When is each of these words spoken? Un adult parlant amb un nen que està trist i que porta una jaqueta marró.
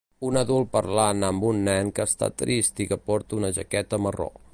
Un 0.27 0.37
adult 0.39 0.69
parlant 0.75 1.25
amb 1.27 1.45
un 1.49 1.61
nen 1.67 1.91
que 1.99 2.07
està 2.11 2.29
trist 2.43 2.81
i 2.87 2.87
que 2.93 2.99
porta 3.11 3.39
una 3.41 3.53
jaqueta 3.59 4.01
marró. 4.07 4.29